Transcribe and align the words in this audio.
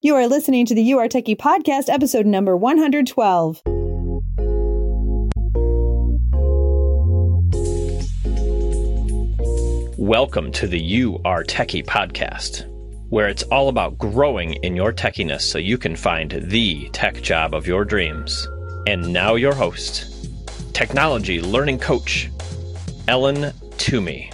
You 0.00 0.14
are 0.14 0.28
listening 0.28 0.64
to 0.66 0.76
the 0.76 0.82
You 0.82 1.00
Are 1.00 1.08
Techy 1.08 1.34
podcast, 1.34 1.88
episode 1.88 2.24
number 2.24 2.56
112. 2.56 3.62
Welcome 9.98 10.52
to 10.52 10.68
the 10.68 10.78
You 10.78 11.18
Are 11.24 11.42
Techy 11.42 11.82
podcast, 11.82 12.64
where 13.08 13.26
it's 13.26 13.42
all 13.42 13.68
about 13.68 13.98
growing 13.98 14.52
in 14.62 14.76
your 14.76 14.92
techiness 14.92 15.40
so 15.40 15.58
you 15.58 15.76
can 15.76 15.96
find 15.96 16.30
the 16.44 16.88
tech 16.90 17.20
job 17.20 17.52
of 17.52 17.66
your 17.66 17.84
dreams. 17.84 18.46
And 18.86 19.12
now, 19.12 19.34
your 19.34 19.52
host, 19.52 20.30
technology 20.74 21.40
learning 21.40 21.80
coach, 21.80 22.30
Ellen 23.08 23.52
Toomey. 23.78 24.30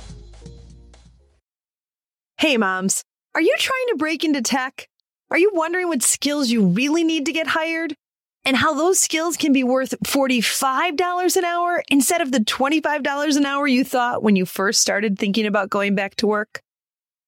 Hey, 2.37 2.59
moms, 2.59 3.03
are 3.35 3.41
you 3.41 3.55
trying 3.59 3.87
to 3.89 3.96
break 3.96 4.25
into 4.25 4.43
tech? 4.43 4.91
Are 5.35 5.39
you 5.39 5.51
wondering 5.53 5.89
what 5.89 6.05
skills 6.05 6.48
you 6.48 6.64
really 6.64 7.03
need 7.03 7.27
to 7.27 7.32
get 7.32 7.48
hired? 7.48 7.96
And 8.45 8.57
how 8.57 8.72
those 8.72 9.00
skills 9.00 9.36
can 9.36 9.53
be 9.53 9.64
worth 9.64 9.93
$45 10.04 11.36
an 11.36 11.45
hour 11.45 11.82
instead 11.89 12.21
of 12.21 12.31
the 12.31 12.39
$25 12.39 13.36
an 13.36 13.45
hour 13.45 13.67
you 13.67 13.82
thought 13.82 14.23
when 14.23 14.36
you 14.36 14.46
first 14.46 14.81
started 14.81 15.18
thinking 15.18 15.45
about 15.45 15.71
going 15.71 15.96
back 15.96 16.14
to 16.17 16.29
work? 16.29 16.61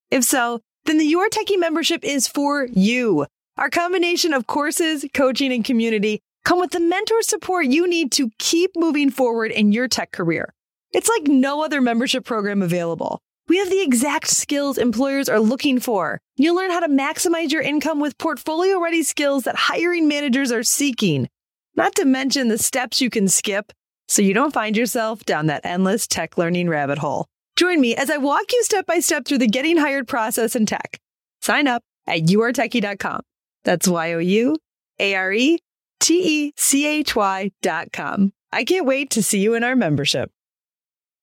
If 0.08 0.22
so, 0.22 0.60
then 0.84 0.98
the 0.98 1.04
Your 1.04 1.28
Techie 1.28 1.58
membership 1.58 2.04
is 2.04 2.28
for 2.28 2.68
you. 2.72 3.26
Our 3.56 3.70
combination 3.70 4.32
of 4.32 4.46
courses, 4.46 5.04
coaching, 5.12 5.52
and 5.52 5.64
community 5.64 6.20
come 6.45 6.60
with 6.60 6.70
the 6.70 6.78
mentor 6.78 7.23
support 7.23 7.66
you 7.66 7.88
need 7.88 8.12
to 8.12 8.30
keep 8.38 8.70
moving 8.76 9.10
forward 9.10 9.50
in 9.50 9.73
your 9.73 9.88
tech 9.88 10.12
career. 10.12 10.54
It's 10.92 11.09
like 11.09 11.24
no 11.24 11.64
other 11.64 11.80
membership 11.80 12.24
program 12.24 12.62
available. 12.62 13.20
We 13.48 13.59
have 13.59 13.70
the 13.70 13.82
exact 13.82 14.28
skills 14.28 14.77
employers 14.77 15.28
are 15.28 15.38
looking 15.38 15.78
for. 15.78 16.20
You'll 16.37 16.56
learn 16.56 16.73
how 16.73 16.80
to 16.80 16.88
maximize 16.88 17.52
your 17.52 17.62
income 17.62 18.00
with 18.00 18.18
portfolio 18.18 18.80
ready 18.80 19.04
skills 19.04 19.45
that 19.45 19.54
hiring 19.54 20.09
managers 20.09 20.50
are 20.50 20.64
seeking. 20.64 21.28
Not 21.77 21.95
to 21.96 22.04
mention 22.04 22.48
the 22.48 22.59
steps 22.59 23.01
you 23.01 23.09
can 23.09 23.29
skip 23.29 23.73
so 24.09 24.20
you 24.20 24.35
don't 24.35 24.52
find 24.52 24.76
yourself 24.76 25.24
down 25.24 25.46
that 25.46 25.65
endless 25.65 26.07
tech 26.07 26.37
learning 26.37 26.68
rabbit 26.68 26.98
hole. 26.98 27.26
Join 27.54 27.80
me 27.80 27.95
as 27.95 28.10
I 28.10 28.16
walk 28.16 28.52
you 28.52 28.65
step 28.65 28.87
by 28.87 28.98
step 28.98 29.26
through 29.26 29.38
the 29.38 29.46
getting 29.46 29.76
hired 29.76 30.09
process 30.09 30.57
in 30.57 30.66
tech. 30.66 30.98
Sign 31.40 31.68
up 31.68 31.82
at 32.07 32.23
youaretechy.com. 32.23 33.20
That's 33.65 33.87
Y 33.87 34.13
O 34.13 34.18
U 34.18 34.57
A 34.98 35.15
R 35.15 35.32
E 35.32 35.59
T 36.01 36.46
E 36.46 36.52
C 36.57 36.87
H 36.87 37.15
Y.com. 37.15 38.32
I 38.52 38.65
can't 38.65 38.87
wait 38.87 39.10
to 39.10 39.23
see 39.23 39.38
you 39.38 39.54
in 39.54 39.65
our 39.65 39.76
membership. 39.76 40.30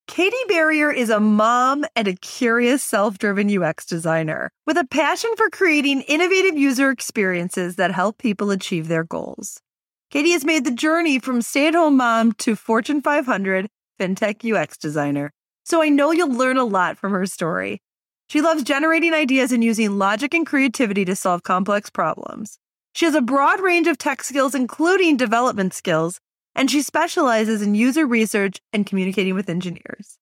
Katie 0.07 0.35
Barrier 0.49 0.91
is 0.91 1.09
a 1.09 1.19
mom 1.19 1.85
and 1.95 2.07
a 2.07 2.13
curious 2.13 2.83
self 2.83 3.17
driven 3.17 3.49
UX 3.49 3.85
designer 3.85 4.51
with 4.67 4.77
a 4.77 4.85
passion 4.85 5.31
for 5.37 5.49
creating 5.49 6.01
innovative 6.01 6.57
user 6.57 6.89
experiences 6.91 7.77
that 7.77 7.91
help 7.91 8.17
people 8.17 8.51
achieve 8.51 8.89
their 8.89 9.05
goals. 9.05 9.61
Katie 10.11 10.31
has 10.31 10.43
made 10.43 10.65
the 10.65 10.71
journey 10.71 11.19
from 11.19 11.41
stay 11.41 11.67
at 11.67 11.73
home 11.73 11.97
mom 11.97 12.33
to 12.33 12.55
Fortune 12.55 13.01
500 13.01 13.67
fintech 13.99 14.43
UX 14.43 14.77
designer. 14.77 15.31
So 15.63 15.81
I 15.81 15.89
know 15.89 16.11
you'll 16.11 16.29
learn 16.29 16.57
a 16.57 16.65
lot 16.65 16.97
from 16.97 17.13
her 17.13 17.25
story. 17.25 17.81
She 18.27 18.41
loves 18.41 18.63
generating 18.63 19.13
ideas 19.13 19.51
and 19.51 19.63
using 19.63 19.97
logic 19.97 20.33
and 20.33 20.45
creativity 20.45 21.05
to 21.05 21.15
solve 21.15 21.43
complex 21.43 21.89
problems. 21.89 22.59
She 22.93 23.05
has 23.05 23.15
a 23.15 23.21
broad 23.21 23.61
range 23.61 23.87
of 23.87 23.97
tech 23.97 24.21
skills, 24.21 24.53
including 24.53 25.17
development 25.17 25.73
skills, 25.73 26.19
and 26.55 26.69
she 26.69 26.81
specializes 26.81 27.61
in 27.61 27.75
user 27.75 28.05
research 28.05 28.61
and 28.71 28.85
communicating 28.85 29.35
with 29.35 29.49
engineers. 29.49 30.17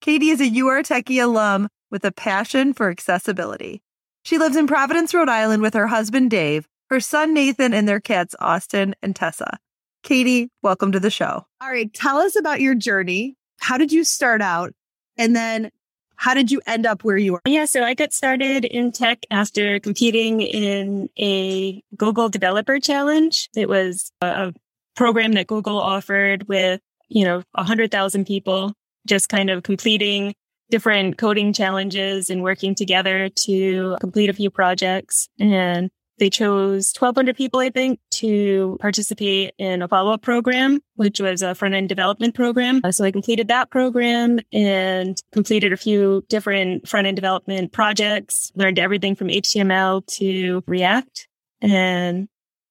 Katie 0.00 0.30
is 0.30 0.40
a 0.40 0.48
You 0.48 0.68
Are 0.68 0.82
Techy 0.82 1.18
alum 1.18 1.68
with 1.90 2.04
a 2.04 2.12
passion 2.12 2.72
for 2.72 2.90
accessibility. 2.90 3.82
She 4.22 4.38
lives 4.38 4.56
in 4.56 4.66
Providence, 4.66 5.14
Rhode 5.14 5.28
Island 5.28 5.62
with 5.62 5.74
her 5.74 5.86
husband 5.86 6.30
Dave, 6.30 6.68
her 6.90 7.00
son 7.00 7.34
Nathan, 7.34 7.72
and 7.72 7.88
their 7.88 8.00
cats 8.00 8.34
Austin 8.40 8.94
and 9.02 9.16
Tessa. 9.16 9.58
Katie, 10.02 10.50
welcome 10.62 10.92
to 10.92 11.00
the 11.00 11.10
show. 11.10 11.46
All 11.60 11.70
right, 11.70 11.92
tell 11.92 12.18
us 12.18 12.36
about 12.36 12.60
your 12.60 12.74
journey. 12.74 13.36
How 13.58 13.78
did 13.78 13.92
you 13.92 14.04
start 14.04 14.40
out? 14.40 14.72
And 15.16 15.34
then 15.34 15.70
how 16.16 16.34
did 16.34 16.50
you 16.50 16.60
end 16.66 16.84
up 16.84 17.04
where 17.04 17.16
you 17.16 17.36
are? 17.36 17.40
Yeah, 17.46 17.64
so 17.64 17.82
I 17.82 17.94
got 17.94 18.12
started 18.12 18.64
in 18.64 18.92
tech 18.92 19.24
after 19.30 19.78
competing 19.80 20.40
in 20.40 21.08
a 21.18 21.82
Google 21.96 22.28
Developer 22.28 22.80
Challenge. 22.80 23.48
It 23.54 23.68
was 23.68 24.12
a 24.20 24.52
program 24.98 25.32
that 25.32 25.46
Google 25.46 25.78
offered 25.78 26.48
with, 26.48 26.80
you 27.08 27.24
know, 27.24 27.42
a 27.54 27.62
hundred 27.62 27.92
thousand 27.92 28.26
people 28.26 28.72
just 29.06 29.28
kind 29.28 29.48
of 29.48 29.62
completing 29.62 30.34
different 30.70 31.16
coding 31.16 31.52
challenges 31.52 32.28
and 32.28 32.42
working 32.42 32.74
together 32.74 33.28
to 33.28 33.96
complete 34.00 34.28
a 34.28 34.32
few 34.32 34.50
projects. 34.50 35.28
And 35.38 35.88
they 36.18 36.30
chose 36.30 36.92
1200 36.98 37.36
people, 37.36 37.60
I 37.60 37.70
think, 37.70 38.00
to 38.14 38.76
participate 38.80 39.54
in 39.56 39.82
a 39.82 39.88
follow 39.88 40.10
up 40.10 40.22
program, 40.22 40.80
which 40.96 41.20
was 41.20 41.42
a 41.42 41.54
front 41.54 41.74
end 41.74 41.88
development 41.88 42.34
program. 42.34 42.80
Uh, 42.82 42.90
so 42.90 43.04
I 43.04 43.12
completed 43.12 43.46
that 43.48 43.70
program 43.70 44.40
and 44.52 45.16
completed 45.30 45.72
a 45.72 45.76
few 45.76 46.24
different 46.28 46.88
front 46.88 47.06
end 47.06 47.16
development 47.16 47.70
projects, 47.70 48.50
learned 48.56 48.80
everything 48.80 49.14
from 49.14 49.28
HTML 49.28 50.04
to 50.16 50.64
React. 50.66 51.28
And 51.60 52.28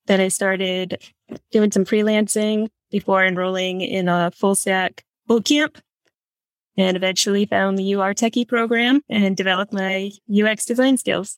then 0.07 0.19
I 0.19 0.27
started 0.27 0.97
doing 1.51 1.71
some 1.71 1.85
freelancing 1.85 2.67
before 2.91 3.25
enrolling 3.25 3.81
in 3.81 4.07
a 4.07 4.31
full 4.31 4.55
stack 4.55 5.03
bootcamp 5.29 5.79
and 6.77 6.95
eventually 6.95 7.45
found 7.45 7.77
the 7.77 7.83
You 7.83 8.01
Are 8.01 8.13
Techy 8.13 8.45
program 8.45 9.01
and 9.09 9.35
developed 9.35 9.73
my 9.73 10.11
UX 10.31 10.66
design 10.66 10.97
skills. 10.97 11.37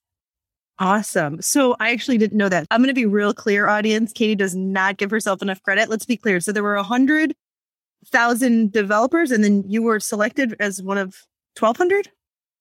Awesome. 0.80 1.42
So 1.42 1.76
I 1.80 1.92
actually 1.92 2.18
didn't 2.18 2.38
know 2.38 2.50
that. 2.50 2.66
I'm 2.72 2.80
going 2.80 2.88
to 2.88 2.94
be 2.94 3.06
real 3.06 3.34
clear, 3.34 3.68
audience. 3.68 4.14
Katie 4.14 4.36
does 4.36 4.56
not 4.56 4.98
give 4.98 5.12
herself 5.12 5.42
enough 5.42 5.62
credit. 5.62 5.90
Let's 5.90 6.06
be 6.06 6.16
clear. 6.18 6.40
So 6.40 6.52
there 6.52 6.64
were 6.64 6.78
hundred 6.78 7.36
thousand 8.08 8.72
developers, 8.72 9.32
and 9.32 9.44
then 9.44 9.64
you 9.68 9.82
were 9.82 10.00
selected 10.00 10.56
as 10.60 10.82
one 10.82 10.98
of 10.98 11.16
1,200. 11.58 12.10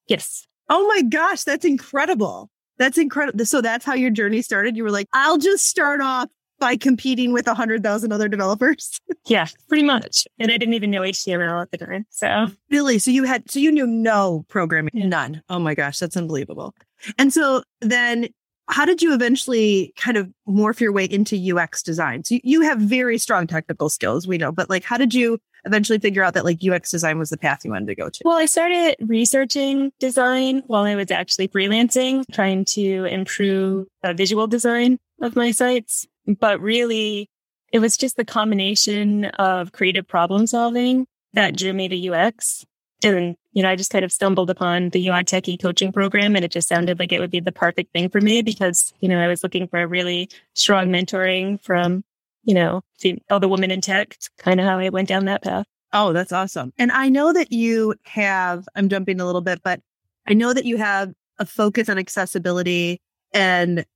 Yes. 0.09 0.47
Oh 0.69 0.87
my 0.88 1.03
gosh, 1.03 1.44
that's 1.44 1.65
incredible. 1.65 2.50
That's 2.77 2.99
incredible. 2.99 3.44
So 3.44 3.61
that's 3.61 3.84
how 3.84 3.94
your 3.94 4.11
journey 4.11 4.43
started. 4.43 4.77
You 4.77 4.83
were 4.83 4.91
like, 4.91 5.06
I'll 5.12 5.38
just 5.38 5.67
start 5.67 6.00
off 6.00 6.28
by 6.59 6.77
competing 6.77 7.33
with 7.33 7.47
a 7.47 7.55
hundred 7.55 7.83
thousand 7.83 8.13
other 8.13 8.29
developers. 8.29 9.01
yeah, 9.27 9.47
pretty 9.69 9.85
much. 9.85 10.27
And 10.39 10.51
I 10.51 10.57
didn't 10.57 10.75
even 10.75 10.91
know 10.91 11.03
HTML 11.03 11.63
at 11.63 11.71
the 11.71 11.79
time. 11.79 12.07
So 12.11 12.47
really, 12.71 12.99
so 12.99 13.11
you 13.11 13.25
had, 13.25 13.51
so 13.51 13.59
you 13.59 13.73
knew 13.73 13.87
no 13.87 14.45
programming, 14.49 14.91
yeah. 14.95 15.07
none. 15.07 15.43
Oh 15.49 15.59
my 15.59 15.75
gosh, 15.75 15.99
that's 15.99 16.17
unbelievable. 16.17 16.75
And 17.19 17.33
so 17.33 17.63
then 17.81 18.29
how 18.69 18.85
did 18.85 19.01
you 19.01 19.15
eventually 19.15 19.95
kind 19.97 20.17
of 20.17 20.29
morph 20.47 20.81
your 20.81 20.93
way 20.93 21.05
into 21.05 21.57
UX 21.57 21.83
design? 21.83 22.25
So 22.25 22.39
you 22.43 22.61
have 22.63 22.79
very 22.79 23.19
strong 23.19 23.47
technical 23.47 23.89
skills, 23.89 24.29
we 24.29 24.37
know, 24.37 24.53
but 24.53 24.69
like, 24.69 24.85
how 24.85 24.99
did 24.99 25.15
you 25.15 25.39
eventually 25.65 25.99
figure 25.99 26.23
out 26.23 26.35
that 26.35 26.45
like 26.45 26.59
UX 26.63 26.91
design 26.91 27.19
was 27.19 27.31
the 27.31 27.39
path 27.39 27.65
you 27.65 27.71
wanted 27.71 27.87
to 27.87 27.95
go 27.95 28.11
to? 28.11 28.21
Well, 28.25 28.37
I 28.37 28.47
started 28.47 28.97
researching 29.01 29.91
design 29.99 30.63
while 30.67 30.85
I 30.85 30.95
was 30.95 31.11
actually 31.11 31.49
freelancing, 31.49 32.25
trying 32.33 32.65
to 32.67 33.05
improve 33.05 33.87
the 34.03 34.15
visual 34.15 34.47
design 34.47 34.99
of 35.23 35.35
my 35.35 35.51
sites. 35.51 36.07
But 36.28 36.61
really, 36.61 37.31
it 37.72 37.78
was 37.78 37.97
just 37.97 38.16
the 38.16 38.25
combination 38.25 39.27
of 39.27 39.72
creative 39.72 40.06
problem 40.06 40.47
solving 40.47 41.06
that 41.33 41.56
drew 41.56 41.72
me 41.72 41.89
to 41.89 42.11
UX. 42.11 42.65
And, 43.03 43.37
you 43.53 43.62
know, 43.62 43.71
I 43.71 43.77
just 43.77 43.93
kind 43.93 44.05
of 44.05 44.12
stumbled 44.12 44.50
upon 44.50 44.91
the 44.91 45.09
UI 45.09 45.22
Techie 45.25 45.61
coaching 45.61 45.93
program 45.93 46.34
and 46.34 46.44
it 46.44 46.50
just 46.50 46.69
sounded 46.69 46.99
like 46.99 47.12
it 47.12 47.21
would 47.21 47.31
be 47.31 47.41
the 47.41 47.53
perfect 47.53 47.93
thing 47.93 48.09
for 48.09 48.21
me 48.21 48.43
because, 48.43 48.93
you 49.00 49.09
know, 49.09 49.21
I 49.21 49.28
was 49.28 49.43
looking 49.43 49.69
for 49.69 49.81
a 49.81 49.87
really 49.87 50.28
strong 50.55 50.88
mentoring 50.88 51.62
from, 51.62 52.03
you 52.43 52.55
know, 52.55 52.83
other 53.31 53.49
women 53.49 53.71
in 53.71 53.81
tech. 53.81 54.17
Kind 54.38 54.59
of 54.59 54.67
how 54.67 54.78
I 54.78 54.88
went 54.88 55.09
down 55.09 55.27
that 55.27 55.44
path. 55.44 55.67
Oh, 55.93 56.12
that's 56.12 56.33
awesome. 56.33 56.72
And 56.77 56.91
I 56.91 57.09
know 57.09 57.33
that 57.33 57.53
you 57.53 57.94
have, 58.05 58.69
I'm 58.75 58.88
jumping 58.88 59.21
a 59.21 59.27
little 59.27 59.41
bit, 59.41 59.62
but 59.62 59.81
I 60.27 60.34
know 60.34 60.53
that 60.53 60.65
you 60.65 60.77
have 60.77 61.12
a 61.38 61.47
focus 61.47 61.88
on 61.88 61.99
accessibility 61.99 63.00
and 63.33 63.87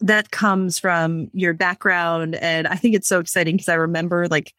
that 0.00 0.30
comes 0.30 0.78
from 0.78 1.28
your 1.32 1.54
background. 1.54 2.34
And 2.36 2.66
I 2.66 2.76
think 2.76 2.94
it's 2.94 3.08
so 3.08 3.20
exciting 3.20 3.56
because 3.56 3.68
I 3.68 3.74
remember 3.74 4.28
like 4.28 4.52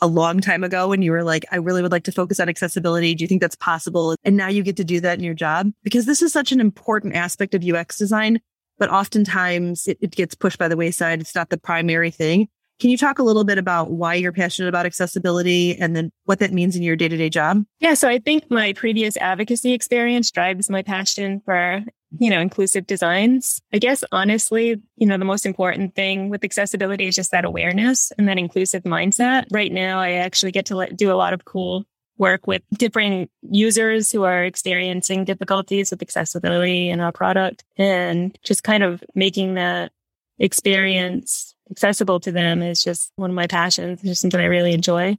a 0.00 0.06
long 0.06 0.40
time 0.40 0.64
ago 0.64 0.88
when 0.88 1.02
you 1.02 1.12
were 1.12 1.22
like, 1.22 1.44
I 1.52 1.56
really 1.56 1.82
would 1.82 1.92
like 1.92 2.04
to 2.04 2.12
focus 2.12 2.40
on 2.40 2.48
accessibility. 2.48 3.14
Do 3.14 3.22
you 3.22 3.28
think 3.28 3.40
that's 3.40 3.56
possible? 3.56 4.14
And 4.24 4.36
now 4.36 4.48
you 4.48 4.62
get 4.62 4.76
to 4.78 4.84
do 4.84 5.00
that 5.00 5.18
in 5.18 5.24
your 5.24 5.34
job 5.34 5.70
because 5.82 6.06
this 6.06 6.22
is 6.22 6.32
such 6.32 6.52
an 6.52 6.60
important 6.60 7.14
aspect 7.14 7.54
of 7.54 7.64
UX 7.64 7.98
design, 7.98 8.40
but 8.78 8.90
oftentimes 8.90 9.86
it, 9.86 9.98
it 10.00 10.12
gets 10.12 10.34
pushed 10.34 10.58
by 10.58 10.68
the 10.68 10.76
wayside. 10.76 11.20
It's 11.20 11.34
not 11.34 11.50
the 11.50 11.58
primary 11.58 12.10
thing. 12.10 12.48
Can 12.80 12.88
you 12.88 12.96
talk 12.96 13.18
a 13.18 13.22
little 13.22 13.44
bit 13.44 13.58
about 13.58 13.90
why 13.90 14.14
you're 14.14 14.32
passionate 14.32 14.70
about 14.70 14.86
accessibility 14.86 15.76
and 15.76 15.94
then 15.94 16.10
what 16.24 16.38
that 16.38 16.50
means 16.50 16.76
in 16.76 16.82
your 16.82 16.96
day 16.96 17.08
to 17.08 17.16
day 17.16 17.28
job? 17.28 17.62
Yeah. 17.78 17.92
So 17.92 18.08
I 18.08 18.18
think 18.18 18.50
my 18.50 18.72
previous 18.72 19.18
advocacy 19.18 19.74
experience 19.74 20.30
drives 20.30 20.70
my 20.70 20.82
passion 20.82 21.42
for, 21.44 21.82
you 22.18 22.30
know, 22.30 22.40
inclusive 22.40 22.86
designs. 22.86 23.62
I 23.72 23.78
guess 23.78 24.02
honestly, 24.12 24.80
you 24.96 25.06
know, 25.06 25.18
the 25.18 25.24
most 25.24 25.46
important 25.46 25.94
thing 25.94 26.28
with 26.28 26.44
accessibility 26.44 27.06
is 27.06 27.14
just 27.14 27.30
that 27.30 27.44
awareness 27.44 28.12
and 28.18 28.28
that 28.28 28.38
inclusive 28.38 28.82
mindset. 28.82 29.46
Right 29.52 29.72
now, 29.72 30.00
I 30.00 30.12
actually 30.12 30.52
get 30.52 30.66
to 30.66 30.76
let, 30.76 30.96
do 30.96 31.12
a 31.12 31.14
lot 31.14 31.32
of 31.32 31.44
cool 31.44 31.84
work 32.18 32.46
with 32.46 32.62
different 32.72 33.30
users 33.42 34.12
who 34.12 34.24
are 34.24 34.44
experiencing 34.44 35.24
difficulties 35.24 35.90
with 35.90 36.02
accessibility 36.02 36.90
in 36.90 37.00
our 37.00 37.12
product 37.12 37.64
and 37.78 38.38
just 38.42 38.62
kind 38.62 38.82
of 38.82 39.02
making 39.14 39.54
that 39.54 39.90
experience 40.38 41.54
accessible 41.70 42.20
to 42.20 42.32
them 42.32 42.62
is 42.62 42.82
just 42.82 43.12
one 43.16 43.30
of 43.30 43.36
my 43.36 43.46
passions. 43.46 44.00
It's 44.00 44.08
just 44.08 44.20
something 44.20 44.40
I 44.40 44.44
really 44.44 44.72
enjoy. 44.72 45.16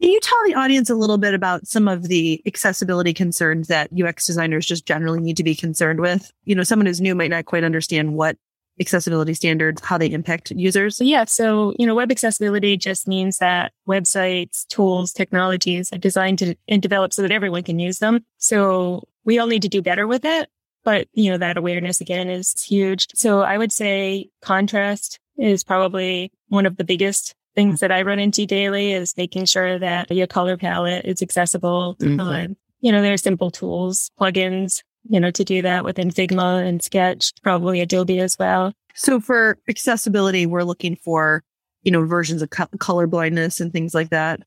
Can 0.00 0.10
you 0.10 0.20
tell 0.20 0.38
the 0.46 0.54
audience 0.54 0.88
a 0.90 0.94
little 0.94 1.18
bit 1.18 1.34
about 1.34 1.66
some 1.66 1.88
of 1.88 2.04
the 2.04 2.40
accessibility 2.46 3.12
concerns 3.12 3.66
that 3.68 3.90
UX 3.92 4.26
designers 4.26 4.64
just 4.64 4.86
generally 4.86 5.20
need 5.20 5.36
to 5.36 5.42
be 5.42 5.56
concerned 5.56 6.00
with? 6.00 6.30
You 6.44 6.54
know, 6.54 6.62
someone 6.62 6.86
who's 6.86 7.00
new 7.00 7.14
might 7.14 7.30
not 7.30 7.46
quite 7.46 7.64
understand 7.64 8.14
what 8.14 8.36
accessibility 8.80 9.34
standards, 9.34 9.82
how 9.82 9.98
they 9.98 10.10
impact 10.10 10.52
users. 10.52 11.00
Yeah. 11.00 11.24
So, 11.24 11.74
you 11.78 11.86
know, 11.86 11.96
web 11.96 12.12
accessibility 12.12 12.76
just 12.76 13.08
means 13.08 13.38
that 13.38 13.72
websites, 13.88 14.66
tools, 14.68 15.12
technologies 15.12 15.92
are 15.92 15.98
designed 15.98 16.38
to 16.38 16.54
and 16.68 16.80
developed 16.80 17.14
so 17.14 17.22
that 17.22 17.32
everyone 17.32 17.64
can 17.64 17.80
use 17.80 17.98
them. 17.98 18.24
So 18.36 19.02
we 19.24 19.38
all 19.38 19.48
need 19.48 19.62
to 19.62 19.68
do 19.68 19.82
better 19.82 20.06
with 20.06 20.24
it. 20.24 20.48
But, 20.84 21.08
you 21.12 21.30
know, 21.30 21.38
that 21.38 21.56
awareness 21.56 22.00
again 22.00 22.30
is 22.30 22.62
huge. 22.62 23.08
So 23.14 23.40
I 23.40 23.58
would 23.58 23.72
say 23.72 24.30
contrast 24.42 25.18
is 25.36 25.64
probably 25.64 26.32
one 26.48 26.66
of 26.66 26.76
the 26.76 26.84
biggest 26.84 27.34
things 27.58 27.80
that 27.80 27.90
I 27.90 28.02
run 28.02 28.20
into 28.20 28.46
daily 28.46 28.92
is 28.92 29.16
making 29.16 29.46
sure 29.46 29.80
that 29.80 30.12
your 30.12 30.28
color 30.28 30.56
palette 30.56 31.04
is 31.04 31.20
accessible. 31.22 31.96
Mm-hmm. 31.98 32.20
Uh, 32.20 32.54
you 32.80 32.92
know, 32.92 33.02
there 33.02 33.12
are 33.12 33.16
simple 33.16 33.50
tools, 33.50 34.12
plugins, 34.20 34.84
you 35.08 35.18
know, 35.18 35.32
to 35.32 35.42
do 35.42 35.60
that 35.62 35.84
within 35.84 36.12
Figma 36.12 36.64
and 36.64 36.80
Sketch, 36.80 37.32
probably 37.42 37.80
Adobe 37.80 38.20
as 38.20 38.36
well. 38.38 38.72
So 38.94 39.18
for 39.18 39.58
accessibility, 39.68 40.46
we're 40.46 40.62
looking 40.62 40.94
for, 40.94 41.42
you 41.82 41.90
know, 41.90 42.06
versions 42.06 42.42
of 42.42 42.50
co- 42.50 42.68
color 42.78 43.08
blindness 43.08 43.58
and 43.58 43.72
things 43.72 43.92
like 43.92 44.10
that. 44.10 44.38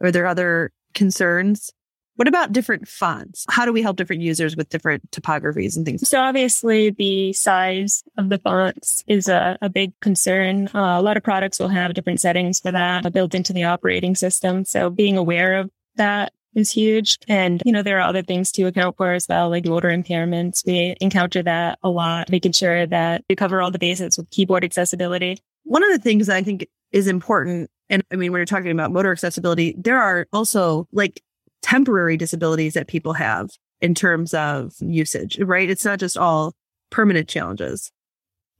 Are 0.00 0.12
there 0.12 0.26
other 0.26 0.70
concerns? 0.94 1.72
What 2.20 2.28
about 2.28 2.52
different 2.52 2.86
fonts? 2.86 3.46
How 3.48 3.64
do 3.64 3.72
we 3.72 3.80
help 3.80 3.96
different 3.96 4.20
users 4.20 4.54
with 4.54 4.68
different 4.68 5.10
typographies 5.10 5.74
and 5.74 5.86
things? 5.86 6.06
So 6.06 6.20
obviously 6.20 6.90
the 6.90 7.32
size 7.32 8.04
of 8.18 8.28
the 8.28 8.36
fonts 8.36 9.02
is 9.06 9.26
a, 9.26 9.56
a 9.62 9.70
big 9.70 9.98
concern. 10.00 10.68
Uh, 10.74 11.00
a 11.00 11.00
lot 11.00 11.16
of 11.16 11.22
products 11.22 11.58
will 11.58 11.68
have 11.68 11.94
different 11.94 12.20
settings 12.20 12.60
for 12.60 12.72
that 12.72 13.10
built 13.14 13.34
into 13.34 13.54
the 13.54 13.64
operating 13.64 14.14
system. 14.14 14.66
So 14.66 14.90
being 14.90 15.16
aware 15.16 15.60
of 15.60 15.70
that 15.96 16.34
is 16.54 16.70
huge. 16.70 17.16
And, 17.26 17.62
you 17.64 17.72
know, 17.72 17.82
there 17.82 17.96
are 17.96 18.06
other 18.06 18.22
things 18.22 18.52
to 18.52 18.64
account 18.64 18.98
for 18.98 19.14
as 19.14 19.26
well, 19.26 19.48
like 19.48 19.64
motor 19.64 19.88
impairments. 19.88 20.62
We 20.66 20.96
encounter 21.00 21.42
that 21.44 21.78
a 21.82 21.88
lot, 21.88 22.28
making 22.28 22.52
sure 22.52 22.86
that 22.86 23.24
we 23.30 23.34
cover 23.34 23.62
all 23.62 23.70
the 23.70 23.78
bases 23.78 24.18
with 24.18 24.28
keyboard 24.28 24.62
accessibility. 24.62 25.38
One 25.64 25.82
of 25.82 25.90
the 25.90 25.98
things 25.98 26.26
that 26.26 26.36
I 26.36 26.42
think 26.42 26.66
is 26.92 27.06
important 27.06 27.70
and 27.90 28.04
I 28.12 28.16
mean, 28.16 28.30
when 28.30 28.38
you're 28.38 28.46
talking 28.46 28.70
about 28.70 28.92
motor 28.92 29.10
accessibility, 29.10 29.74
there 29.76 30.00
are 30.00 30.28
also 30.32 30.86
like 30.92 31.22
temporary 31.62 32.16
disabilities 32.16 32.74
that 32.74 32.88
people 32.88 33.12
have 33.14 33.50
in 33.80 33.94
terms 33.94 34.34
of 34.34 34.74
usage, 34.80 35.38
right? 35.40 35.70
It's 35.70 35.84
not 35.84 35.98
just 35.98 36.16
all 36.16 36.52
permanent 36.90 37.28
challenges. 37.28 37.90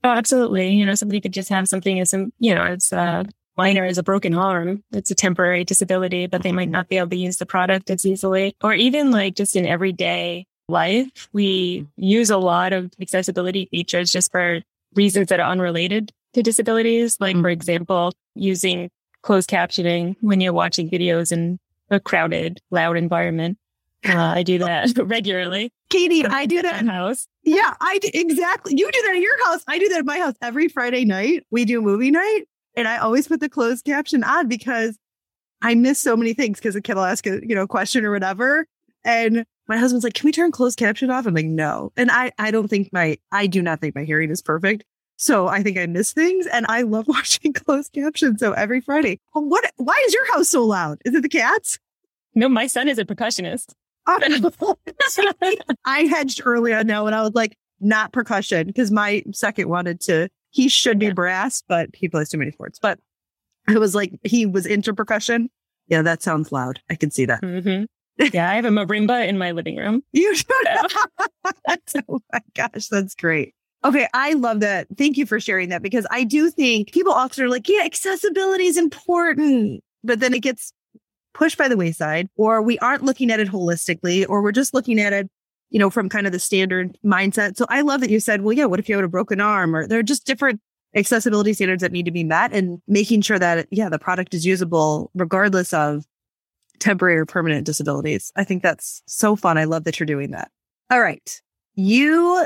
Oh, 0.03 0.09
absolutely. 0.09 0.69
You 0.69 0.85
know, 0.85 0.95
somebody 0.95 1.21
could 1.21 1.33
just 1.33 1.49
have 1.49 1.67
something 1.67 1.99
as, 1.99 2.09
some, 2.09 2.33
you 2.39 2.55
know, 2.55 2.63
it's 2.63 2.91
uh, 2.91 3.23
minor 3.55 3.85
as 3.85 3.99
a 3.99 4.03
broken 4.03 4.33
arm. 4.33 4.83
It's 4.91 5.11
a 5.11 5.15
temporary 5.15 5.63
disability, 5.63 6.25
but 6.25 6.41
they 6.41 6.51
might 6.51 6.69
not 6.69 6.87
be 6.87 6.97
able 6.97 7.09
to 7.09 7.15
use 7.15 7.37
the 7.37 7.45
product 7.45 7.89
as 7.91 8.05
easily. 8.05 8.55
Or 8.63 8.73
even 8.73 9.11
like 9.11 9.35
just 9.35 9.55
in 9.55 9.67
everyday 9.67 10.47
life, 10.67 11.29
we 11.33 11.85
use 11.97 12.31
a 12.31 12.37
lot 12.37 12.73
of 12.73 12.91
accessibility 12.99 13.67
features 13.69 14.11
just 14.11 14.31
for 14.31 14.61
reasons 14.95 15.27
that 15.27 15.39
are 15.39 15.51
unrelated 15.51 16.11
to 16.33 16.41
disabilities. 16.41 17.17
Like, 17.19 17.35
mm-hmm. 17.35 17.43
for 17.43 17.49
example, 17.49 18.13
using 18.33 18.89
closed 19.21 19.49
captioning 19.49 20.15
when 20.21 20.41
you're 20.41 20.53
watching 20.53 20.89
videos 20.89 21.31
in 21.31 21.59
a 21.91 21.99
crowded, 21.99 22.59
loud 22.71 22.97
environment. 22.97 23.57
Uh, 24.07 24.17
I 24.17 24.41
do 24.43 24.57
that 24.57 24.97
regularly. 25.05 25.71
Katie, 25.89 26.25
I 26.25 26.47
do 26.47 26.61
that 26.61 26.81
at 26.81 26.85
house. 26.87 27.27
Yeah, 27.43 27.73
I 27.79 27.99
do 27.99 28.09
exactly. 28.13 28.73
You 28.75 28.89
do 28.91 29.01
that 29.03 29.15
at 29.15 29.21
your 29.21 29.45
house. 29.45 29.63
I 29.67 29.77
do 29.77 29.87
that 29.89 29.99
at 29.99 30.05
my 30.05 30.17
house 30.17 30.33
every 30.41 30.67
Friday 30.69 31.05
night. 31.05 31.45
We 31.51 31.65
do 31.65 31.81
movie 31.81 32.09
night, 32.09 32.45
and 32.75 32.87
I 32.87 32.97
always 32.97 33.27
put 33.27 33.41
the 33.41 33.49
closed 33.49 33.85
caption 33.85 34.23
on 34.23 34.47
because 34.47 34.97
I 35.61 35.75
miss 35.75 35.99
so 35.99 36.17
many 36.17 36.33
things 36.33 36.57
because 36.57 36.73
the 36.73 36.81
kid 36.81 36.95
will 36.95 37.03
ask 37.03 37.27
a 37.27 37.39
you 37.45 37.53
know 37.53 37.67
question 37.67 38.05
or 38.05 38.11
whatever, 38.11 38.65
and 39.03 39.45
my 39.67 39.77
husband's 39.77 40.03
like, 40.03 40.15
"Can 40.15 40.27
we 40.27 40.31
turn 40.31 40.51
closed 40.51 40.79
caption 40.79 41.11
off?" 41.11 41.27
I'm 41.27 41.35
like, 41.35 41.45
"No," 41.45 41.91
and 41.95 42.09
I 42.09 42.31
I 42.39 42.49
don't 42.49 42.69
think 42.69 42.89
my 42.91 43.17
I 43.31 43.45
do 43.45 43.61
not 43.61 43.81
think 43.81 43.93
my 43.93 44.03
hearing 44.03 44.31
is 44.31 44.41
perfect. 44.41 44.83
So 45.21 45.47
I 45.47 45.61
think 45.61 45.77
I 45.77 45.85
miss 45.85 46.13
things 46.13 46.47
and 46.47 46.65
I 46.67 46.81
love 46.81 47.07
watching 47.07 47.53
closed 47.53 47.93
captions. 47.93 48.39
So 48.39 48.53
every 48.53 48.81
Friday, 48.81 49.19
what, 49.33 49.71
why 49.77 50.03
is 50.07 50.15
your 50.15 50.33
house 50.33 50.49
so 50.49 50.65
loud? 50.65 50.97
Is 51.05 51.13
it 51.13 51.21
the 51.21 51.29
cats? 51.29 51.77
No, 52.33 52.49
my 52.49 52.65
son 52.65 52.87
is 52.87 52.97
a 52.97 53.05
percussionist. 53.05 53.73
I 55.85 56.03
hedged 56.05 56.41
early 56.43 56.73
on 56.73 56.87
now 56.87 57.05
and 57.05 57.15
I 57.15 57.21
was 57.21 57.35
like, 57.35 57.55
not 57.79 58.11
percussion 58.13 58.65
because 58.65 58.89
my 58.89 59.23
second 59.31 59.69
wanted 59.69 60.01
to, 60.01 60.27
he 60.49 60.67
should 60.67 60.97
be 60.97 61.07
yeah. 61.07 61.13
brass, 61.13 61.61
but 61.67 61.89
he 61.93 62.09
plays 62.09 62.29
too 62.29 62.39
many 62.39 62.49
sports. 62.49 62.79
But 62.79 62.97
it 63.69 63.77
was 63.79 63.93
like, 63.93 64.13
he 64.23 64.47
was 64.47 64.65
into 64.65 64.91
percussion. 64.91 65.51
Yeah, 65.87 66.01
that 66.01 66.23
sounds 66.23 66.51
loud. 66.51 66.79
I 66.89 66.95
can 66.95 67.11
see 67.11 67.25
that. 67.25 67.43
Mm-hmm. 67.43 67.83
Yeah, 68.33 68.51
I 68.51 68.55
have 68.55 68.65
a 68.65 68.69
marimba 68.69 69.27
in 69.27 69.39
my 69.39 69.51
living 69.51 69.77
room. 69.77 70.03
You 70.11 70.35
should. 70.35 70.67
oh 72.07 72.19
my 72.31 72.41
gosh, 72.53 72.87
that's 72.87 73.15
great. 73.15 73.55
Okay, 73.83 74.07
I 74.13 74.33
love 74.33 74.59
that. 74.59 74.87
Thank 74.97 75.17
you 75.17 75.25
for 75.25 75.39
sharing 75.39 75.69
that 75.69 75.81
because 75.81 76.05
I 76.11 76.23
do 76.23 76.51
think 76.51 76.91
people 76.91 77.13
often 77.13 77.43
are 77.43 77.49
like, 77.49 77.67
yeah, 77.67 77.81
accessibility 77.83 78.65
is 78.65 78.77
important, 78.77 79.83
but 80.03 80.19
then 80.19 80.33
it 80.33 80.41
gets 80.41 80.71
pushed 81.33 81.57
by 81.57 81.67
the 81.67 81.77
wayside, 81.77 82.29
or 82.35 82.61
we 82.61 82.77
aren't 82.79 83.03
looking 83.03 83.31
at 83.31 83.39
it 83.39 83.47
holistically, 83.47 84.25
or 84.29 84.43
we're 84.43 84.51
just 84.51 84.73
looking 84.73 84.99
at 84.99 85.13
it, 85.13 85.29
you 85.69 85.79
know, 85.79 85.89
from 85.89 86.09
kind 86.09 86.27
of 86.27 86.33
the 86.33 86.39
standard 86.39 86.97
mindset. 87.03 87.57
So 87.57 87.65
I 87.69 87.81
love 87.81 88.01
that 88.01 88.09
you 88.09 88.19
said, 88.19 88.41
well, 88.41 88.53
yeah, 88.53 88.65
what 88.65 88.79
if 88.79 88.87
you 88.87 88.95
had 88.95 89.05
a 89.05 89.07
broken 89.07 89.41
arm? 89.41 89.75
Or 89.75 89.87
there 89.87 89.97
are 89.97 90.03
just 90.03 90.25
different 90.25 90.59
accessibility 90.95 91.53
standards 91.53 91.81
that 91.81 91.93
need 91.93 92.05
to 92.05 92.11
be 92.11 92.23
met 92.23 92.51
and 92.51 92.81
making 92.87 93.21
sure 93.21 93.39
that, 93.39 93.67
yeah, 93.71 93.89
the 93.89 93.97
product 93.97 94.33
is 94.33 94.45
usable 94.45 95.09
regardless 95.15 95.73
of 95.73 96.05
temporary 96.79 97.17
or 97.17 97.25
permanent 97.25 97.65
disabilities. 97.65 98.31
I 98.35 98.43
think 98.43 98.61
that's 98.61 99.01
so 99.07 99.35
fun. 99.35 99.57
I 99.57 99.63
love 99.63 99.85
that 99.85 99.99
you're 99.99 100.05
doing 100.05 100.31
that. 100.31 100.51
All 100.91 100.99
right. 100.99 101.41
You 101.75 102.45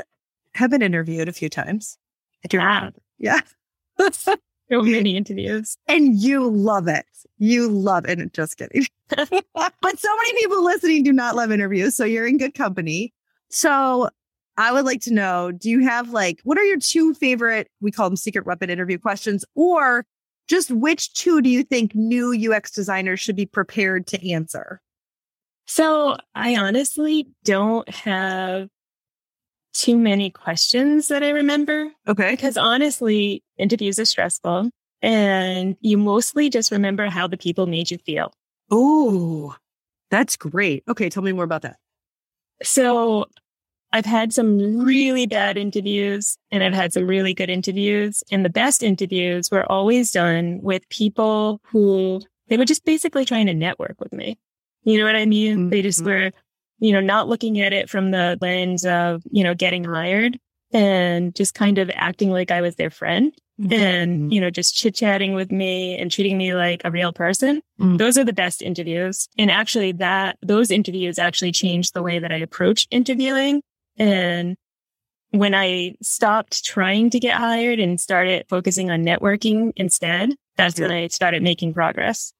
have 0.56 0.70
been 0.70 0.82
interviewed 0.82 1.28
a 1.28 1.32
few 1.32 1.48
times. 1.48 1.98
I 2.44 2.48
do 2.48 2.58
have. 2.58 2.94
Yeah. 3.18 3.40
so 4.12 4.36
many 4.70 5.16
interviews. 5.16 5.76
And 5.86 6.16
you 6.18 6.48
love 6.48 6.88
it. 6.88 7.06
You 7.38 7.68
love 7.68 8.06
it. 8.06 8.32
Just 8.32 8.56
kidding. 8.56 8.86
but 9.08 9.98
so 9.98 10.16
many 10.16 10.40
people 10.40 10.64
listening 10.64 11.02
do 11.02 11.12
not 11.12 11.36
love 11.36 11.52
interviews. 11.52 11.96
So 11.96 12.04
you're 12.04 12.26
in 12.26 12.38
good 12.38 12.54
company. 12.54 13.12
So 13.50 14.08
I 14.56 14.72
would 14.72 14.84
like 14.84 15.02
to 15.02 15.12
know 15.12 15.52
do 15.52 15.70
you 15.70 15.84
have 15.84 16.10
like, 16.10 16.40
what 16.44 16.58
are 16.58 16.64
your 16.64 16.78
two 16.78 17.14
favorite, 17.14 17.68
we 17.80 17.90
call 17.90 18.08
them 18.08 18.16
secret 18.16 18.46
weapon 18.46 18.70
interview 18.70 18.98
questions, 18.98 19.44
or 19.54 20.04
just 20.48 20.70
which 20.70 21.12
two 21.12 21.42
do 21.42 21.48
you 21.48 21.62
think 21.62 21.94
new 21.94 22.52
UX 22.52 22.70
designers 22.70 23.20
should 23.20 23.36
be 23.36 23.46
prepared 23.46 24.06
to 24.08 24.30
answer? 24.30 24.80
So 25.66 26.16
I 26.34 26.56
honestly 26.56 27.26
don't 27.44 27.88
have 27.88 28.68
too 29.76 29.96
many 29.96 30.30
questions 30.30 31.08
that 31.08 31.22
I 31.22 31.30
remember. 31.30 31.90
Okay. 32.08 32.30
Because 32.30 32.56
honestly, 32.56 33.42
interviews 33.58 33.98
are 33.98 34.04
stressful 34.04 34.70
and 35.02 35.76
you 35.80 35.98
mostly 35.98 36.48
just 36.48 36.72
remember 36.72 37.08
how 37.08 37.26
the 37.26 37.36
people 37.36 37.66
made 37.66 37.90
you 37.90 37.98
feel. 37.98 38.32
Oh, 38.70 39.54
that's 40.10 40.36
great. 40.36 40.82
Okay. 40.88 41.08
Tell 41.08 41.22
me 41.22 41.32
more 41.32 41.44
about 41.44 41.62
that. 41.62 41.76
So 42.62 43.26
I've 43.92 44.06
had 44.06 44.32
some 44.32 44.78
really 44.78 45.26
bad 45.26 45.56
interviews 45.56 46.38
and 46.50 46.64
I've 46.64 46.74
had 46.74 46.92
some 46.92 47.06
really 47.06 47.34
good 47.34 47.50
interviews. 47.50 48.22
And 48.30 48.44
the 48.44 48.50
best 48.50 48.82
interviews 48.82 49.50
were 49.50 49.70
always 49.70 50.10
done 50.10 50.60
with 50.62 50.88
people 50.88 51.60
who 51.64 52.20
they 52.48 52.56
were 52.56 52.64
just 52.64 52.84
basically 52.84 53.24
trying 53.24 53.46
to 53.46 53.54
network 53.54 54.00
with 54.00 54.12
me. 54.12 54.38
You 54.84 54.98
know 54.98 55.04
what 55.04 55.16
I 55.16 55.26
mean? 55.26 55.56
Mm-hmm. 55.56 55.68
They 55.70 55.82
just 55.82 56.00
mm-hmm. 56.00 56.08
were 56.08 56.32
you 56.78 56.92
know, 56.92 57.00
not 57.00 57.28
looking 57.28 57.60
at 57.60 57.72
it 57.72 57.88
from 57.88 58.10
the 58.10 58.38
lens 58.40 58.84
of, 58.84 59.22
you 59.30 59.42
know, 59.44 59.54
getting 59.54 59.84
hired 59.84 60.38
and 60.72 61.34
just 61.34 61.54
kind 61.54 61.78
of 61.78 61.90
acting 61.94 62.30
like 62.30 62.50
I 62.50 62.60
was 62.60 62.76
their 62.76 62.90
friend 62.90 63.32
mm-hmm. 63.60 63.72
and, 63.72 64.32
you 64.32 64.40
know, 64.40 64.50
just 64.50 64.74
chit 64.74 64.94
chatting 64.94 65.34
with 65.34 65.50
me 65.50 65.98
and 65.98 66.10
treating 66.10 66.36
me 66.36 66.54
like 66.54 66.82
a 66.84 66.90
real 66.90 67.12
person. 67.12 67.62
Mm-hmm. 67.80 67.96
Those 67.96 68.18
are 68.18 68.24
the 68.24 68.32
best 68.32 68.62
interviews. 68.62 69.28
And 69.38 69.50
actually 69.50 69.92
that, 69.92 70.38
those 70.42 70.70
interviews 70.70 71.18
actually 71.18 71.52
changed 71.52 71.94
the 71.94 72.02
way 72.02 72.18
that 72.18 72.32
I 72.32 72.36
approach 72.36 72.86
interviewing. 72.90 73.62
And 73.96 74.56
when 75.30 75.54
I 75.54 75.94
stopped 76.02 76.64
trying 76.64 77.10
to 77.10 77.20
get 77.20 77.36
hired 77.36 77.78
and 77.78 78.00
started 78.00 78.46
focusing 78.48 78.90
on 78.90 79.04
networking 79.04 79.72
instead, 79.76 80.34
that's 80.56 80.80
when 80.80 80.90
I 80.90 81.08
started 81.08 81.42
making 81.42 81.74
progress. 81.74 82.32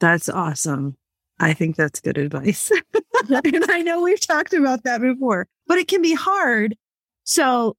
That's 0.00 0.28
awesome. 0.28 0.96
I 1.42 1.52
think 1.52 1.76
that's 1.76 2.00
good 2.00 2.16
advice. 2.18 2.70
and 3.28 3.64
I 3.68 3.82
know 3.82 4.00
we've 4.02 4.20
talked 4.20 4.54
about 4.54 4.84
that 4.84 5.00
before, 5.00 5.48
but 5.66 5.76
it 5.78 5.88
can 5.88 6.00
be 6.00 6.14
hard. 6.14 6.76
So 7.24 7.76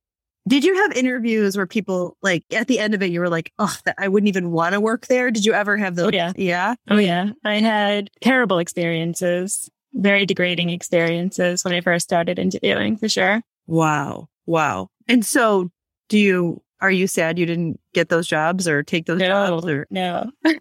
Did 0.48 0.66
you 0.66 0.76
have 0.76 0.92
interviews 0.98 1.56
where 1.56 1.66
people 1.66 2.18
like 2.22 2.44
at 2.52 2.68
the 2.68 2.80
end 2.80 2.94
of 2.94 3.02
it, 3.02 3.12
you 3.12 3.22
were 3.22 3.30
like, 3.30 3.54
oh, 3.60 3.76
that, 3.86 3.96
I 3.98 4.10
wouldn't 4.10 4.28
even 4.28 4.52
want 4.52 4.74
to 4.74 4.82
work 4.82 5.08
there? 5.08 5.32
Did 5.32 5.46
you 5.46 5.54
ever 5.54 5.78
have 5.78 5.94
oh, 5.94 6.04
those? 6.04 6.14
Oh, 6.14 6.16
yeah. 6.16 6.34
Yeah. 6.36 6.76
Oh, 6.90 6.98
yeah. 6.98 7.32
I 7.46 7.56
had 7.56 8.10
terrible 8.22 8.60
experiences, 8.60 9.70
very 9.94 10.26
degrading 10.26 10.70
experiences 10.70 11.64
when 11.64 11.74
I 11.74 11.82
first 11.82 12.04
started 12.04 12.40
interviewing 12.40 12.98
for 12.98 13.08
sure. 13.08 13.42
Wow. 13.68 14.28
Wow. 14.46 14.90
And 15.08 15.26
so 15.26 15.70
do 16.10 16.18
you, 16.20 16.62
are 16.84 16.92
you 16.92 17.08
sad 17.08 17.40
you 17.40 17.46
didn't 17.48 17.80
get 17.94 18.10
those 18.10 18.28
jobs 18.28 18.68
or 18.68 18.84
take 18.84 19.06
those 19.08 19.18
No, 19.20 19.28
jobs? 19.28 19.66
Or? 19.66 19.88
no. 19.90 20.30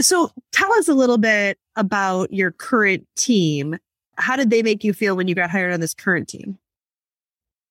So 0.00 0.30
tell 0.52 0.72
us 0.78 0.88
a 0.88 0.94
little 0.94 1.18
bit 1.18 1.58
about 1.76 2.32
your 2.32 2.52
current 2.52 3.06
team. 3.16 3.76
How 4.16 4.36
did 4.36 4.50
they 4.50 4.62
make 4.62 4.84
you 4.84 4.92
feel 4.92 5.16
when 5.16 5.28
you 5.28 5.34
got 5.34 5.50
hired 5.50 5.72
on 5.74 5.80
this 5.80 5.94
current 5.94 6.28
team? 6.28 6.58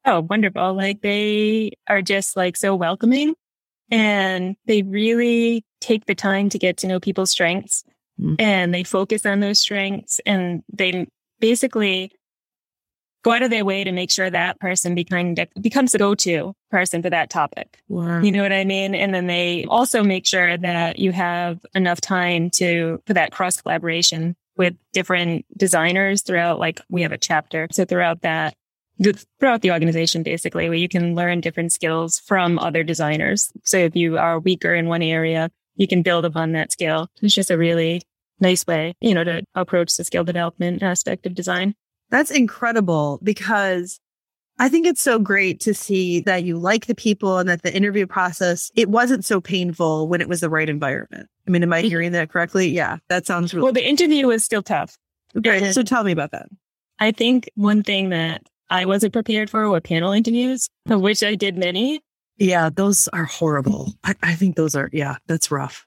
Oh, 0.06 0.22
wonderful. 0.30 0.74
Like 0.74 1.02
they 1.02 1.72
are 1.88 2.02
just 2.02 2.36
like 2.36 2.58
so 2.58 2.76
welcoming 2.76 3.36
and 3.90 4.56
they 4.66 4.82
really 4.82 5.64
take 5.80 6.06
the 6.06 6.16
time 6.16 6.50
to 6.50 6.58
get 6.60 6.78
to 6.78 6.88
know 6.88 7.00
people's 7.00 7.32
strengths 7.32 7.84
Mm. 8.20 8.36
and 8.40 8.74
they 8.74 8.84
focus 8.84 9.26
on 9.26 9.40
those 9.40 9.58
strengths 9.60 10.20
and 10.26 10.62
they 10.72 11.08
basically 11.40 12.12
go 13.24 13.32
out 13.32 13.42
of 13.44 13.50
their 13.50 13.66
way 13.66 13.84
to 13.84 13.92
make 13.92 14.10
sure 14.10 14.30
that 14.30 14.60
person 14.60 14.96
become, 14.96 15.36
becomes 15.60 15.92
the 15.92 15.98
go-to 15.98 16.54
person 16.70 17.02
for 17.02 17.10
that 17.10 17.30
topic. 17.30 17.80
Wow. 17.88 18.22
You 18.22 18.32
know 18.32 18.42
what 18.42 18.54
I 18.54 18.66
mean? 18.66 18.96
And 18.96 19.14
then 19.14 19.28
they 19.28 19.66
also 19.70 20.04
make 20.04 20.26
sure 20.26 20.58
that 20.58 21.00
you 21.00 21.12
have 21.12 21.64
enough 21.76 22.02
time 22.02 22.50
to, 22.52 23.02
for 23.06 23.14
that 23.14 23.32
cross 23.32 23.62
collaboration 23.62 24.36
with 24.58 24.76
different 24.94 25.46
designers 25.58 26.22
throughout, 26.24 26.60
like 26.60 26.82
we 26.90 27.04
have 27.04 27.12
a 27.12 27.18
chapter. 27.18 27.68
So 27.72 27.86
throughout 27.86 28.22
that, 28.22 28.54
throughout 29.40 29.62
the 29.62 29.72
organization, 29.72 30.22
basically, 30.22 30.70
where 30.70 30.78
you 30.78 30.90
can 30.90 31.16
learn 31.16 31.42
different 31.42 31.72
skills 31.72 32.20
from 32.20 32.60
other 32.60 32.84
designers. 32.84 33.52
So 33.64 33.78
if 33.78 33.96
you 33.96 34.18
are 34.18 34.40
weaker 34.40 34.76
in 34.76 34.88
one 34.88 35.02
area, 35.02 35.50
you 35.76 35.88
can 35.88 36.04
build 36.04 36.26
upon 36.26 36.52
that 36.52 36.72
skill. 36.72 37.08
It's 37.22 37.34
just 37.34 37.50
a 37.50 37.58
really 37.58 38.04
nice 38.40 38.68
way, 38.68 38.94
you 39.02 39.14
know, 39.14 39.24
to 39.24 39.44
approach 39.56 39.96
the 39.96 40.04
skill 40.04 40.24
development 40.24 40.84
aspect 40.84 41.26
of 41.26 41.34
design. 41.34 41.74
That's 42.12 42.30
incredible 42.32 43.20
because 43.24 44.00
I 44.60 44.70
think 44.70 44.86
it's 44.86 45.02
so 45.02 45.18
great 45.18 45.60
to 45.62 45.74
see 45.74 46.20
that 46.22 46.44
you 46.44 46.58
like 46.60 46.86
the 46.86 46.94
people 46.94 47.40
and 47.40 47.50
that 47.50 47.64
the 47.64 47.74
interview 47.76 48.06
process, 48.06 48.70
it 48.76 48.90
wasn't 48.90 49.26
so 49.26 49.42
painful 49.42 50.08
when 50.08 50.22
it 50.22 50.30
was 50.30 50.42
the 50.42 50.50
right 50.50 50.70
environment. 50.70 51.28
I 51.48 51.52
mean, 51.52 51.64
am 51.64 51.74
I 51.74 51.82
Mhm. 51.82 51.88
hearing 51.88 52.12
that 52.12 52.30
correctly? 52.30 52.68
Yeah, 52.70 52.98
that 53.10 53.26
sounds 53.26 53.54
really 53.54 53.64
Well, 53.64 53.74
the 53.74 53.88
interview 53.88 54.28
was 54.28 54.44
still 54.44 54.62
tough. 54.62 54.98
great. 55.42 55.64
and- 55.64 55.74
So 55.74 55.82
tell 55.82 56.04
me 56.04 56.12
about 56.12 56.32
that. 56.32 56.48
I 57.00 57.12
think 57.12 57.50
one 57.56 57.82
thing 57.82 58.10
that 58.10 58.44
I 58.70 58.86
wasn't 58.86 59.14
prepared 59.14 59.50
for 59.50 59.68
were 59.70 59.82
panel 59.82 60.12
interviews, 60.12 60.70
of 60.90 61.02
which 61.02 61.24
I 61.24 61.36
did 61.36 61.58
many. 61.58 62.02
Yeah, 62.38 62.70
those 62.70 63.08
are 63.10 63.26
horrible. 63.26 63.94
I, 64.04 64.16
I 64.22 64.36
think 64.36 64.56
those 64.58 64.76
are, 64.76 64.90
yeah, 64.94 65.16
that's 65.28 65.50
rough. 65.50 65.86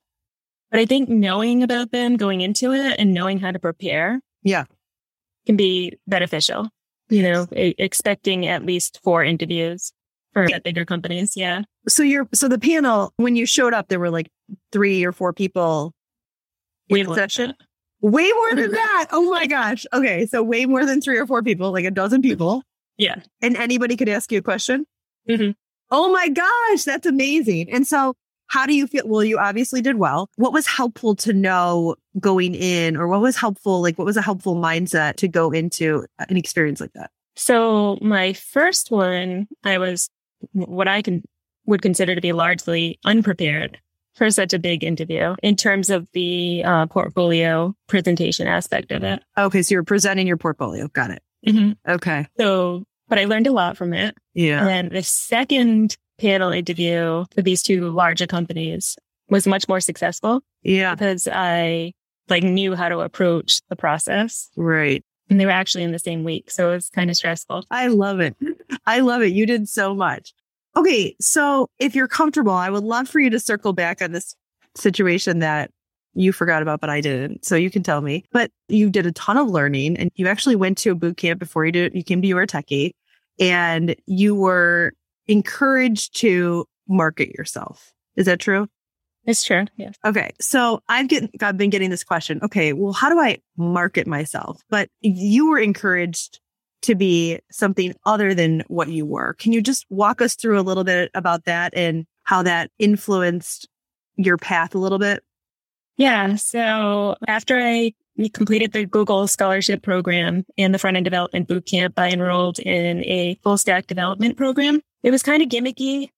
But 0.70 0.80
I 0.80 0.86
think 0.86 1.08
knowing 1.08 1.62
about 1.62 1.92
them 1.92 2.16
going 2.16 2.40
into 2.40 2.72
it 2.72 2.96
and 2.98 3.12
knowing 3.14 3.38
how 3.38 3.52
to 3.52 3.58
prepare 3.58 4.20
Yeah. 4.42 4.64
Can 5.46 5.56
be 5.56 5.96
beneficial. 6.06 6.68
You 7.10 7.22
know, 7.22 7.46
e- 7.54 7.74
expecting 7.78 8.46
at 8.46 8.64
least 8.64 9.00
four 9.04 9.22
interviews 9.22 9.92
for 10.32 10.48
bigger 10.64 10.84
companies. 10.84 11.36
Yeah. 11.36 11.62
So 11.86 12.02
you're, 12.02 12.26
so 12.32 12.48
the 12.48 12.58
panel, 12.58 13.12
when 13.18 13.36
you 13.36 13.46
showed 13.46 13.74
up, 13.74 13.88
there 13.88 14.00
were 14.00 14.10
like 14.10 14.30
three 14.72 15.04
or 15.04 15.12
four 15.12 15.32
people 15.32 15.92
in 16.88 17.14
session. 17.14 17.54
Way 18.00 18.30
more 18.32 18.54
than 18.54 18.70
that. 18.72 19.08
Oh 19.12 19.30
my 19.30 19.46
gosh. 19.46 19.86
Okay. 19.92 20.26
So 20.26 20.42
way 20.42 20.66
more 20.66 20.84
than 20.86 21.00
three 21.00 21.18
or 21.18 21.26
four 21.26 21.42
people, 21.42 21.72
like 21.72 21.84
a 21.84 21.90
dozen 21.90 22.22
people. 22.22 22.62
Yeah. 22.96 23.16
And 23.42 23.56
anybody 23.56 23.96
could 23.96 24.08
ask 24.08 24.32
you 24.32 24.38
a 24.38 24.42
question. 24.42 24.86
Mhm. 25.28 25.54
Oh 25.90 26.10
my 26.12 26.28
gosh. 26.28 26.84
That's 26.84 27.06
amazing. 27.06 27.70
And 27.70 27.86
so 27.86 28.14
how 28.54 28.66
do 28.66 28.72
you 28.72 28.86
feel? 28.86 29.02
Well, 29.04 29.24
you 29.24 29.36
obviously 29.36 29.82
did 29.82 29.96
well. 29.96 30.30
What 30.36 30.52
was 30.52 30.64
helpful 30.64 31.16
to 31.16 31.32
know 31.32 31.96
going 32.20 32.54
in 32.54 32.96
or 32.96 33.08
what 33.08 33.20
was 33.20 33.36
helpful? 33.36 33.82
Like 33.82 33.98
what 33.98 34.04
was 34.04 34.16
a 34.16 34.22
helpful 34.22 34.54
mindset 34.54 35.16
to 35.16 35.26
go 35.26 35.50
into 35.50 36.06
an 36.20 36.36
experience 36.36 36.80
like 36.80 36.92
that? 36.92 37.10
So 37.34 37.98
my 38.00 38.32
first 38.32 38.92
one, 38.92 39.48
I 39.64 39.78
was 39.78 40.08
what 40.52 40.86
I 40.86 41.02
can 41.02 41.24
would 41.66 41.82
consider 41.82 42.14
to 42.14 42.20
be 42.20 42.32
largely 42.32 43.00
unprepared 43.04 43.80
for 44.14 44.30
such 44.30 44.52
a 44.52 44.60
big 44.60 44.84
interview 44.84 45.34
in 45.42 45.56
terms 45.56 45.90
of 45.90 46.06
the 46.12 46.62
uh, 46.64 46.86
portfolio 46.86 47.74
presentation 47.88 48.46
aspect 48.46 48.92
of 48.92 49.02
it. 49.02 49.20
Okay. 49.36 49.62
So 49.62 49.74
you're 49.74 49.82
presenting 49.82 50.28
your 50.28 50.36
portfolio. 50.36 50.86
Got 50.86 51.10
it. 51.10 51.76
Okay. 51.88 52.28
So, 52.38 52.84
but 53.08 53.18
I 53.18 53.24
learned 53.24 53.48
a 53.48 53.52
lot 53.52 53.76
from 53.76 53.92
it. 53.94 54.14
Yeah. 54.32 54.64
And 54.64 54.92
the 54.92 55.02
second 55.02 55.96
panel 56.18 56.50
interview 56.52 57.24
for 57.34 57.42
these 57.42 57.62
two 57.62 57.90
larger 57.90 58.26
companies 58.26 58.96
was 59.30 59.46
much 59.46 59.66
more 59.68 59.80
successful 59.80 60.42
Yeah. 60.62 60.94
because 60.94 61.26
I 61.30 61.92
like 62.28 62.42
knew 62.42 62.74
how 62.74 62.88
to 62.88 63.00
approach 63.00 63.60
the 63.68 63.76
process 63.76 64.48
Right. 64.56 65.02
and 65.28 65.40
they 65.40 65.44
were 65.46 65.52
actually 65.52 65.84
in 65.84 65.92
the 65.92 65.98
same 65.98 66.24
week. 66.24 66.50
So 66.50 66.70
it 66.70 66.74
was 66.76 66.88
kind 66.90 67.10
of 67.10 67.16
stressful. 67.16 67.64
I 67.70 67.88
love 67.88 68.20
it. 68.20 68.36
I 68.86 69.00
love 69.00 69.22
it. 69.22 69.32
You 69.32 69.46
did 69.46 69.68
so 69.68 69.94
much. 69.94 70.32
Okay. 70.76 71.14
So 71.20 71.68
if 71.78 71.94
you're 71.94 72.08
comfortable, 72.08 72.52
I 72.52 72.70
would 72.70 72.84
love 72.84 73.08
for 73.08 73.20
you 73.20 73.30
to 73.30 73.40
circle 73.40 73.72
back 73.72 74.02
on 74.02 74.12
this 74.12 74.34
situation 74.76 75.38
that 75.40 75.70
you 76.14 76.32
forgot 76.32 76.62
about, 76.62 76.80
but 76.80 76.90
I 76.90 77.00
didn't. 77.00 77.44
So 77.44 77.56
you 77.56 77.70
can 77.70 77.82
tell 77.82 78.00
me. 78.00 78.24
But 78.32 78.50
you 78.68 78.88
did 78.90 79.04
a 79.06 79.12
ton 79.12 79.36
of 79.36 79.48
learning 79.48 79.96
and 79.96 80.10
you 80.14 80.28
actually 80.28 80.56
went 80.56 80.78
to 80.78 80.90
a 80.90 80.94
boot 80.94 81.16
camp 81.16 81.40
before 81.40 81.64
you 81.66 81.72
did, 81.72 81.94
you 81.94 82.02
came 82.04 82.22
to 82.22 82.28
You 82.28 82.38
Are 82.38 82.46
Techy 82.46 82.94
and 83.40 83.94
you 84.06 84.34
were 84.34 84.92
encouraged 85.26 86.18
to 86.20 86.66
market 86.88 87.30
yourself. 87.36 87.92
Is 88.16 88.26
that 88.26 88.40
true? 88.40 88.68
It's 89.26 89.42
true. 89.42 89.64
Yes. 89.76 89.94
Okay. 90.04 90.30
So 90.40 90.82
I've 90.88 91.08
get, 91.08 91.30
I've 91.40 91.56
been 91.56 91.70
getting 91.70 91.90
this 91.90 92.04
question. 92.04 92.40
Okay. 92.42 92.72
Well, 92.72 92.92
how 92.92 93.08
do 93.08 93.18
I 93.18 93.38
market 93.56 94.06
myself? 94.06 94.60
But 94.68 94.90
you 95.00 95.48
were 95.48 95.58
encouraged 95.58 96.40
to 96.82 96.94
be 96.94 97.40
something 97.50 97.94
other 98.04 98.34
than 98.34 98.62
what 98.68 98.88
you 98.88 99.06
were. 99.06 99.34
Can 99.34 99.52
you 99.52 99.62
just 99.62 99.86
walk 99.88 100.20
us 100.20 100.34
through 100.34 100.60
a 100.60 100.62
little 100.62 100.84
bit 100.84 101.10
about 101.14 101.46
that 101.46 101.72
and 101.74 102.06
how 102.24 102.42
that 102.42 102.70
influenced 102.78 103.68
your 104.16 104.36
path 104.36 104.74
a 104.74 104.78
little 104.78 104.98
bit? 104.98 105.22
Yeah. 105.96 106.34
So 106.34 107.16
after 107.26 107.58
I 107.58 107.94
completed 108.34 108.72
the 108.72 108.84
Google 108.84 109.26
scholarship 109.26 109.82
program 109.82 110.44
and 110.58 110.74
the 110.74 110.78
front 110.78 110.98
end 110.98 111.04
development 111.04 111.48
bootcamp, 111.48 111.94
I 111.96 112.10
enrolled 112.10 112.58
in 112.58 113.02
a 113.04 113.38
full 113.42 113.56
stack 113.56 113.86
development 113.86 114.36
program. 114.36 114.82
It 115.04 115.12
was 115.12 115.22
kind 115.22 115.42
of 115.42 115.48
gimmicky 115.48 116.08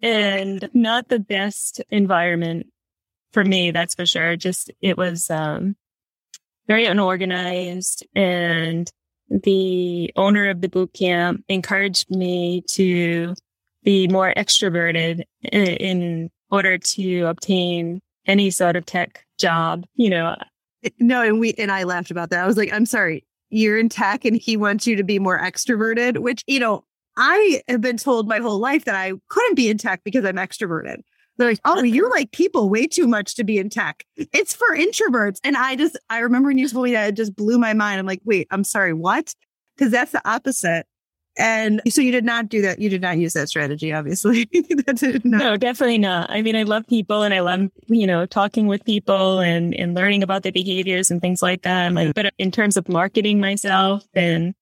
and 0.00 0.70
not 0.72 1.08
the 1.08 1.18
best 1.18 1.82
environment 1.90 2.68
for 3.32 3.44
me. 3.44 3.72
That's 3.72 3.94
for 3.94 4.06
sure. 4.06 4.36
Just 4.36 4.70
it 4.80 4.96
was, 4.96 5.28
um, 5.28 5.76
very 6.66 6.86
unorganized 6.86 8.06
and 8.14 8.90
the 9.28 10.12
owner 10.16 10.48
of 10.48 10.60
the 10.60 10.68
boot 10.68 10.92
camp 10.94 11.44
encouraged 11.48 12.10
me 12.10 12.62
to 12.68 13.34
be 13.82 14.08
more 14.08 14.32
extroverted 14.36 15.22
in, 15.42 15.66
in 15.66 16.30
order 16.50 16.78
to 16.78 17.22
obtain 17.22 18.00
any 18.26 18.50
sort 18.50 18.76
of 18.76 18.86
tech 18.86 19.24
job, 19.38 19.84
you 19.94 20.10
know. 20.10 20.36
No, 21.00 21.22
and 21.22 21.40
we 21.40 21.52
and 21.54 21.72
I 21.72 21.82
laughed 21.82 22.10
about 22.10 22.30
that. 22.30 22.44
I 22.44 22.46
was 22.46 22.56
like, 22.56 22.72
I'm 22.72 22.86
sorry, 22.86 23.24
you're 23.50 23.78
in 23.78 23.88
tech 23.88 24.24
and 24.24 24.36
he 24.36 24.56
wants 24.56 24.86
you 24.86 24.96
to 24.96 25.04
be 25.04 25.18
more 25.18 25.40
extroverted, 25.40 26.18
which, 26.18 26.42
you 26.46 26.60
know, 26.60 26.84
I 27.16 27.62
have 27.68 27.80
been 27.80 27.96
told 27.96 28.28
my 28.28 28.38
whole 28.38 28.58
life 28.58 28.84
that 28.84 28.94
I 28.94 29.12
couldn't 29.28 29.54
be 29.54 29.70
in 29.70 29.78
tech 29.78 30.02
because 30.04 30.24
I'm 30.24 30.36
extroverted. 30.36 31.00
They're 31.38 31.48
like, 31.48 31.60
oh, 31.64 31.82
you 31.82 32.08
like 32.10 32.32
people 32.32 32.70
way 32.70 32.86
too 32.86 33.06
much 33.06 33.34
to 33.34 33.44
be 33.44 33.58
in 33.58 33.68
tech. 33.68 34.04
It's 34.16 34.54
for 34.54 34.74
introverts. 34.74 35.38
And 35.44 35.56
I 35.56 35.76
just, 35.76 35.98
I 36.08 36.20
remember 36.20 36.48
when 36.48 36.58
you 36.58 36.68
told 36.68 36.84
me 36.84 36.92
that, 36.92 37.08
it 37.08 37.16
just 37.16 37.36
blew 37.36 37.58
my 37.58 37.74
mind. 37.74 37.98
I'm 37.98 38.06
like, 38.06 38.22
wait, 38.24 38.46
I'm 38.50 38.64
sorry, 38.64 38.94
what? 38.94 39.34
Because 39.76 39.92
that's 39.92 40.12
the 40.12 40.26
opposite. 40.28 40.86
And 41.38 41.82
so 41.88 42.00
you 42.00 42.12
did 42.12 42.24
not 42.24 42.48
do 42.48 42.62
that. 42.62 42.78
You 42.78 42.88
did 42.88 43.02
not 43.02 43.18
use 43.18 43.34
that 43.34 43.50
strategy, 43.50 43.92
obviously. 43.92 44.44
that 44.86 45.20
not. 45.24 45.38
No, 45.38 45.56
definitely 45.58 45.98
not. 45.98 46.30
I 46.30 46.40
mean, 46.40 46.56
I 46.56 46.62
love 46.62 46.86
people 46.86 47.22
and 47.22 47.34
I 47.34 47.40
love, 47.40 47.68
you 47.88 48.06
know, 48.06 48.24
talking 48.24 48.66
with 48.66 48.82
people 48.86 49.40
and, 49.40 49.74
and 49.74 49.94
learning 49.94 50.22
about 50.22 50.42
their 50.42 50.52
behaviors 50.52 51.10
and 51.10 51.20
things 51.20 51.42
like 51.42 51.62
that. 51.62 51.92
Like, 51.92 52.14
but 52.14 52.32
in 52.38 52.50
terms 52.50 52.78
of 52.78 52.88
marketing 52.88 53.38
myself 53.38 54.02
and, 54.14 54.54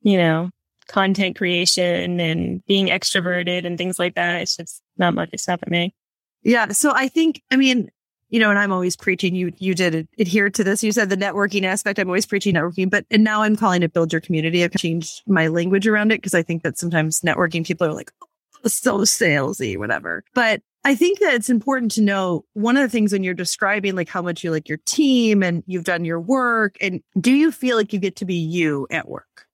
you 0.00 0.16
know, 0.16 0.48
content 0.92 1.36
creation 1.36 2.20
and 2.20 2.64
being 2.66 2.88
extroverted 2.88 3.64
and 3.64 3.78
things 3.78 3.98
like 3.98 4.14
that, 4.14 4.42
it's 4.42 4.56
just 4.56 4.82
not 4.98 5.14
much. 5.14 5.30
It's 5.32 5.48
not 5.48 5.60
for 5.60 5.70
me. 5.70 5.94
Yeah. 6.42 6.68
So 6.68 6.92
I 6.94 7.08
think, 7.08 7.42
I 7.50 7.56
mean, 7.56 7.90
you 8.28 8.38
know, 8.38 8.50
and 8.50 8.58
I'm 8.58 8.72
always 8.72 8.96
preaching, 8.96 9.34
you, 9.34 9.52
you 9.56 9.74
did 9.74 10.06
adhere 10.18 10.50
to 10.50 10.64
this. 10.64 10.82
You 10.82 10.92
said 10.92 11.08
the 11.08 11.16
networking 11.16 11.64
aspect. 11.64 11.98
I'm 11.98 12.08
always 12.08 12.26
preaching 12.26 12.54
networking, 12.54 12.90
but, 12.90 13.06
and 13.10 13.24
now 13.24 13.42
I'm 13.42 13.56
calling 13.56 13.82
it 13.82 13.92
build 13.92 14.12
your 14.12 14.20
community. 14.20 14.62
I've 14.62 14.76
changed 14.76 15.22
my 15.26 15.46
language 15.46 15.86
around 15.86 16.12
it 16.12 16.18
because 16.18 16.34
I 16.34 16.42
think 16.42 16.62
that 16.62 16.78
sometimes 16.78 17.20
networking 17.20 17.66
people 17.66 17.86
are 17.86 17.94
like, 17.94 18.10
oh, 18.22 18.68
so 18.68 18.98
salesy, 18.98 19.78
whatever. 19.78 20.24
But 20.34 20.60
I 20.84 20.94
think 20.94 21.20
that 21.20 21.34
it's 21.34 21.50
important 21.50 21.92
to 21.92 22.02
know 22.02 22.44
one 22.54 22.76
of 22.76 22.82
the 22.82 22.88
things 22.88 23.12
when 23.12 23.22
you're 23.22 23.34
describing 23.34 23.94
like 23.94 24.08
how 24.08 24.20
much 24.20 24.44
you 24.44 24.50
like 24.50 24.68
your 24.68 24.80
team 24.84 25.42
and 25.42 25.62
you've 25.66 25.84
done 25.84 26.04
your 26.04 26.20
work 26.20 26.76
and 26.80 27.00
do 27.18 27.32
you 27.32 27.52
feel 27.52 27.76
like 27.76 27.92
you 27.92 27.98
get 27.98 28.16
to 28.16 28.24
be 28.24 28.34
you 28.34 28.86
at 28.90 29.08
work? 29.08 29.46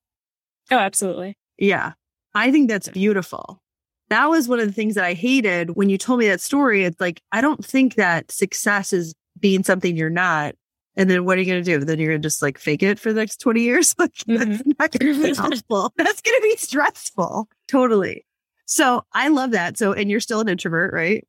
Oh, 0.71 0.77
absolutely. 0.77 1.37
Yeah. 1.57 1.93
I 2.35 2.51
think 2.51 2.69
that's 2.69 2.89
beautiful. 2.89 3.61
that 4.09 4.27
was 4.27 4.47
one 4.47 4.59
of 4.59 4.67
the 4.67 4.73
things 4.73 4.95
that 4.95 5.05
I 5.05 5.13
hated 5.13 5.75
when 5.75 5.89
you 5.89 5.97
told 5.97 6.19
me 6.19 6.27
that 6.27 6.41
story. 6.41 6.83
It's 6.83 6.99
like, 6.99 7.21
I 7.31 7.41
don't 7.41 7.63
think 7.63 7.95
that 7.95 8.31
success 8.31 8.91
is 8.91 9.13
being 9.39 9.63
something 9.63 9.95
you're 9.95 10.09
not. 10.09 10.55
And 10.95 11.09
then 11.09 11.23
what 11.25 11.37
are 11.37 11.41
you 11.41 11.47
going 11.47 11.63
to 11.63 11.79
do? 11.79 11.83
Then 11.83 11.99
you're 11.99 12.11
going 12.11 12.21
to 12.21 12.25
just 12.25 12.41
like 12.41 12.57
fake 12.57 12.83
it 12.83 12.99
for 12.99 13.13
the 13.13 13.19
next 13.19 13.37
20 13.37 13.61
years? 13.61 13.95
Like, 13.99 14.13
mm-hmm. 14.13 14.51
that's 14.51 14.63
not 14.65 14.91
going 14.91 15.13
to 15.13 15.23
be 15.23 15.35
helpful. 15.37 15.93
That's 15.95 16.21
going 16.21 16.37
to 16.37 16.41
be 16.41 16.55
stressful. 16.57 17.47
Totally. 17.67 18.25
So 18.65 19.03
I 19.13 19.29
love 19.29 19.51
that. 19.51 19.77
So, 19.77 19.93
and 19.93 20.09
you're 20.09 20.19
still 20.19 20.41
an 20.41 20.49
introvert, 20.49 20.93
right? 20.93 21.25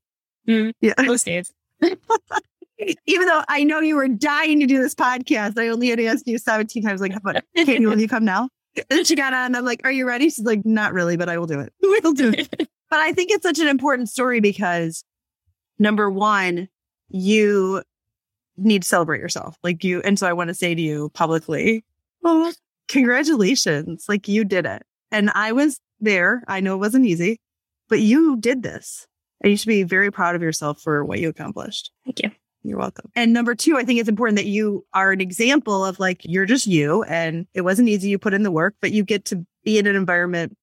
Mm, 0.49 0.73
yeah. 0.81 0.95
Most 1.01 1.27
days. 1.27 1.53
Even 1.83 3.27
though 3.27 3.43
I 3.49 3.63
know 3.63 3.81
you 3.81 3.97
were 3.97 4.09
dying 4.09 4.61
to 4.61 4.67
do 4.67 4.81
this 4.81 4.95
podcast, 4.95 5.59
I 5.59 5.69
only 5.69 5.89
had 5.89 5.99
to 5.99 6.07
ask 6.07 6.27
you 6.27 6.39
17 6.39 6.83
times, 6.83 7.01
like, 7.01 7.15
but 7.23 7.45
Katie, 7.55 7.85
will 7.85 8.01
you 8.01 8.09
come 8.09 8.25
now? 8.25 8.49
And 8.89 9.07
she 9.07 9.17
got 9.17 9.35
on. 9.35 9.55
I'm 9.55 9.65
like, 9.65 9.81
are 9.85 9.93
you 9.93 10.07
ready? 10.07 10.27
She's 10.27 10.45
like, 10.45 10.65
not 10.65 10.93
really, 10.93 11.17
but 11.17 11.29
I 11.29 11.39
will 11.39 11.47
do 11.47 11.61
it. 11.61 11.73
We'll 11.83 12.13
do 12.13 12.31
it. 12.31 12.49
but 12.59 12.99
I 12.99 13.13
think 13.13 13.31
it's 13.31 13.43
such 13.43 13.59
an 13.59 13.67
important 13.67 14.09
story 14.09 14.41
because 14.41 15.05
number 15.79 16.11
one, 16.11 16.69
you 17.09 17.83
need 18.57 18.83
to 18.83 18.89
celebrate 18.89 19.21
yourself. 19.21 19.57
Like 19.63 19.83
you, 19.83 20.01
and 20.03 20.19
so 20.19 20.27
I 20.27 20.33
want 20.33 20.49
to 20.49 20.55
say 20.55 20.75
to 20.75 20.81
you 20.81 21.11
publicly, 21.15 21.85
oh, 22.25 22.53
congratulations. 22.89 24.05
Like 24.09 24.29
you 24.29 24.45
did 24.45 24.67
it. 24.67 24.83
And 25.11 25.31
I 25.35 25.53
was 25.53 25.81
there. 26.01 26.43
I 26.47 26.61
know 26.61 26.75
it 26.75 26.79
wasn't 26.79 27.07
easy, 27.07 27.41
but 27.89 28.01
you 28.01 28.37
did 28.37 28.63
this. 28.63 29.07
And 29.43 29.51
you 29.51 29.57
should 29.57 29.69
be 29.69 29.83
very 29.83 30.11
proud 30.11 30.37
of 30.37 30.43
yourself 30.43 30.81
for 30.81 31.05
what 31.05 31.19
you 31.19 31.29
accomplished. 31.29 31.91
Thank 32.05 32.23
you. 32.23 32.31
You're 32.63 32.79
welcome. 32.79 33.11
And 33.17 33.33
number 33.33 33.55
two, 33.55 33.79
I 33.79 33.85
think 33.85 34.01
it's 34.01 34.09
important 34.09 34.37
that 34.37 34.47
you 34.47 34.85
are 34.93 35.13
an 35.13 35.21
example 35.21 35.85
of 35.85 35.99
like, 35.99 36.21
you're 36.25 36.47
just 36.47 36.67
you 36.67 37.03
and 37.05 37.47
it 37.55 37.63
wasn't 37.63 37.89
easy. 37.89 38.11
You 38.11 38.19
put 38.19 38.35
in 38.35 38.43
the 38.43 38.51
work, 38.51 38.75
but 38.81 38.93
you 38.93 39.03
get 39.03 39.25
to 39.27 39.45
be 39.65 39.79
in 39.79 39.87
an 39.87 39.97
environment 39.97 40.57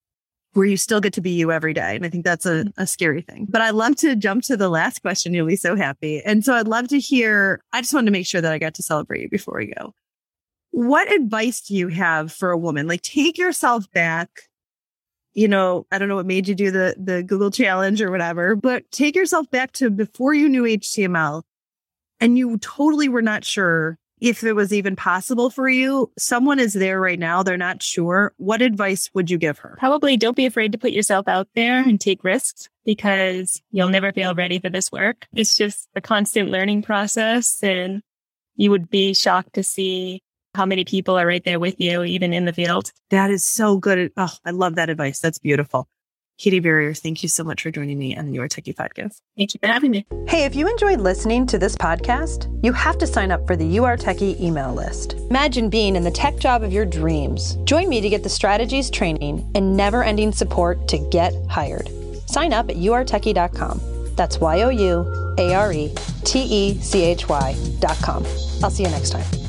where 0.53 0.65
you 0.65 0.77
still 0.77 1.01
get 1.01 1.13
to 1.13 1.21
be 1.21 1.31
you 1.31 1.51
every 1.51 1.73
day. 1.73 1.95
And 1.95 2.05
I 2.05 2.09
think 2.09 2.23
that's 2.23 2.45
a, 2.45 2.65
mm-hmm. 2.65 2.81
a 2.81 2.87
scary 2.87 3.21
thing. 3.21 3.47
But 3.49 3.61
I'd 3.61 3.71
love 3.71 3.95
to 3.97 4.15
jump 4.15 4.43
to 4.43 4.57
the 4.57 4.69
last 4.69 5.01
question. 5.01 5.33
You'll 5.33 5.47
be 5.47 5.55
so 5.55 5.75
happy. 5.75 6.21
And 6.23 6.43
so 6.43 6.53
I'd 6.53 6.67
love 6.67 6.87
to 6.89 6.99
hear, 6.99 7.61
I 7.73 7.81
just 7.81 7.93
wanted 7.93 8.07
to 8.07 8.11
make 8.11 8.27
sure 8.27 8.41
that 8.41 8.51
I 8.51 8.59
got 8.59 8.75
to 8.75 8.83
celebrate 8.83 9.21
you 9.21 9.29
before 9.29 9.57
we 9.57 9.73
go. 9.77 9.93
What 10.71 11.11
advice 11.11 11.61
do 11.61 11.75
you 11.75 11.87
have 11.89 12.31
for 12.31 12.51
a 12.51 12.57
woman? 12.57 12.87
Like 12.87 13.01
take 13.01 13.37
yourself 13.37 13.89
back 13.91 14.29
you 15.37 15.47
know, 15.47 15.85
I 15.91 15.99
don't 15.99 16.07
know 16.07 16.15
what 16.15 16.25
made 16.25 16.47
you 16.47 16.55
do 16.55 16.71
the 16.71 16.95
the 16.97 17.21
Google 17.21 17.51
challenge 17.51 18.01
or 18.01 18.09
whatever, 18.09 18.55
but 18.55 18.89
take 18.89 19.15
yourself 19.15 19.47
back 19.51 19.71
to 19.73 19.91
before 19.91 20.33
you 20.33 20.49
knew 20.49 20.63
HTML 20.63 21.43
and 22.19 22.37
you 22.37 22.57
totally 22.57 23.09
were 23.09 23.21
not 23.21 23.43
sure 23.43 23.97
if 24.19 24.43
it 24.43 24.53
was 24.53 24.73
even 24.73 24.95
possible 24.95 25.49
for 25.49 25.69
you. 25.69 26.11
Someone 26.17 26.59
is 26.59 26.73
there 26.73 26.99
right 26.99 27.19
now, 27.19 27.43
they're 27.43 27.57
not 27.57 27.83
sure. 27.83 28.33
What 28.37 28.61
advice 28.61 29.09
would 29.13 29.29
you 29.29 29.37
give 29.37 29.59
her? 29.59 29.75
Probably 29.77 30.17
don't 30.17 30.35
be 30.35 30.45
afraid 30.45 30.71
to 30.71 30.77
put 30.77 30.91
yourself 30.91 31.27
out 31.27 31.47
there 31.55 31.77
and 31.77 31.99
take 31.99 32.23
risks 32.23 32.69
because 32.85 33.61
you'll 33.71 33.89
never 33.89 34.11
feel 34.11 34.33
ready 34.33 34.59
for 34.59 34.69
this 34.69 34.91
work. 34.91 35.27
It's 35.35 35.55
just 35.55 35.87
a 35.95 36.01
constant 36.01 36.49
learning 36.49 36.81
process 36.81 37.61
and 37.61 38.01
you 38.55 38.71
would 38.71 38.89
be 38.89 39.13
shocked 39.13 39.53
to 39.53 39.63
see 39.63 40.23
how 40.55 40.65
many 40.65 40.83
people 40.83 41.17
are 41.19 41.27
right 41.27 41.43
there 41.43 41.59
with 41.59 41.79
you, 41.79 42.03
even 42.03 42.33
in 42.33 42.45
the 42.45 42.53
field. 42.53 42.91
That 43.11 43.29
is 43.29 43.45
so 43.45 43.77
good. 43.77 44.11
Oh, 44.17 44.33
I 44.43 44.49
love 44.49 44.75
that 44.75 44.89
advice. 44.89 45.19
That's 45.19 45.37
beautiful. 45.37 45.87
Katie 46.37 46.59
Barrier, 46.59 46.93
thank 46.93 47.23
you 47.23 47.29
so 47.29 47.43
much 47.43 47.63
for 47.63 47.71
joining 47.71 47.97
me 47.97 48.15
on 48.15 48.31
Your 48.31 48.47
Techie 48.47 48.75
Podcast. 48.75 49.21
Thank 49.35 49.55
you 49.55 49.59
for 49.59 49.65
having 49.65 49.89
me. 49.89 50.05
Hey, 50.27 50.45
if 50.45 50.55
you 50.55 50.69
enjoyed 50.69 51.01
listening 51.01 51.47
to 51.47 51.57
this 51.57 51.75
podcast, 51.75 52.47
you 52.63 52.71
have 52.73 52.99
to 52.99 53.07
sign 53.07 53.31
up 53.31 53.47
for 53.47 53.55
the 53.55 53.65
You 53.65 53.85
Are 53.85 53.97
Techy 53.97 54.37
email 54.39 54.71
list. 54.71 55.13
Imagine 55.31 55.67
being 55.67 55.95
in 55.95 56.03
the 56.03 56.11
tech 56.11 56.37
job 56.37 56.61
of 56.61 56.71
your 56.71 56.85
dreams. 56.85 57.55
Join 57.63 57.89
me 57.89 58.01
to 58.01 58.09
get 58.09 58.21
the 58.21 58.29
strategies, 58.29 58.91
training, 58.91 59.49
and 59.55 59.75
never 59.75 60.03
ending 60.03 60.31
support 60.31 60.87
to 60.89 60.99
get 61.09 61.33
hired. 61.49 61.89
Sign 62.27 62.53
up 62.53 62.69
at 62.69 62.75
youaretechy.com. 62.75 63.81
That's 64.15 64.39
Y 64.39 64.61
O 64.61 64.69
U 64.69 65.35
A 65.39 65.53
R 65.55 65.73
E 65.73 65.93
T 66.23 66.39
E 66.39 66.79
C 66.81 67.03
H 67.03 67.27
Y.com. 67.27 68.25
I'll 68.63 68.69
see 68.69 68.83
you 68.83 68.89
next 68.89 69.09
time. 69.11 69.46